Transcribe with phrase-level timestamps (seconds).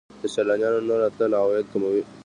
[0.21, 2.03] د سیلانیانو نه راتلل عواید کموي.